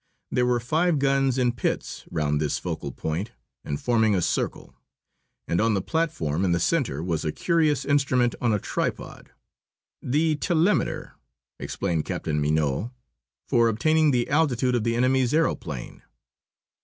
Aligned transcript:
There 0.31 0.47
were 0.47 0.59
five 0.59 0.97
guns 0.97 1.37
in 1.37 1.51
pits 1.51 2.05
round 2.09 2.41
this 2.41 2.57
focal 2.57 2.91
point 2.91 3.33
and 3.63 3.79
forming 3.79 4.15
a 4.15 4.21
circle. 4.23 4.73
And 5.47 5.61
on 5.61 5.75
the 5.75 5.79
platform 5.83 6.43
in 6.43 6.53
the 6.53 6.59
centre 6.59 7.03
was 7.03 7.23
a 7.23 7.31
curious 7.31 7.85
instrument 7.85 8.33
on 8.41 8.51
a 8.51 8.57
tripod. 8.57 9.29
"The 10.01 10.37
telemeter," 10.37 11.11
explained 11.59 12.05
Captain 12.05 12.41
Mignot; 12.41 12.89
"for 13.47 13.67
obtaining 13.67 14.09
the 14.09 14.27
altitude 14.27 14.73
of 14.73 14.83
the 14.83 14.95
enemy's 14.95 15.33
aëroplane." 15.33 16.01